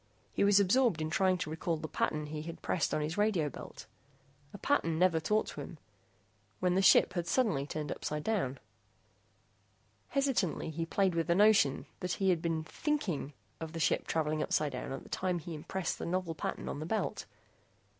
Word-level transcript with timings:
He 0.33 0.43
was 0.43 0.59
absorbed 0.59 0.99
in 0.99 1.11
trying 1.11 1.37
to 1.37 1.49
recall 1.51 1.77
the 1.77 1.87
pattern 1.87 2.25
he 2.25 2.41
had 2.41 2.63
pressed 2.63 2.91
on 2.91 3.01
his 3.01 3.19
radio 3.19 3.49
belt 3.49 3.85
a 4.51 4.57
pattern 4.57 4.97
never 4.97 5.19
taught 5.19 5.45
to 5.49 5.61
him 5.61 5.77
when 6.59 6.73
the 6.73 6.81
ship 6.81 7.13
had 7.13 7.27
suddenly 7.27 7.67
turned 7.67 7.91
upsidedown. 7.91 8.57
Hesitantly, 10.09 10.71
he 10.71 10.87
played 10.87 11.13
with 11.13 11.27
the 11.27 11.35
notion 11.35 11.85
that 11.99 12.13
he 12.13 12.31
had 12.31 12.41
been 12.41 12.63
thinking 12.63 13.33
of 13.59 13.73
the 13.73 13.79
ship 13.79 14.07
traveling 14.07 14.41
upsidedown 14.41 14.91
at 14.91 15.03
the 15.03 15.09
time 15.09 15.37
he 15.37 15.53
impressed 15.53 15.99
the 15.99 16.07
novel 16.07 16.33
pattern 16.33 16.67
on 16.67 16.79
the 16.79 16.87
belt. 16.87 17.27